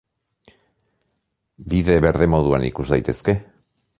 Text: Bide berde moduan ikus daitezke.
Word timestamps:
Bide 1.73 1.99
berde 2.07 2.31
moduan 2.35 2.67
ikus 2.73 2.89
daitezke. 2.95 3.37